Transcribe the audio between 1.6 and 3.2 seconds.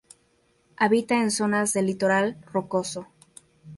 del litoral rocoso.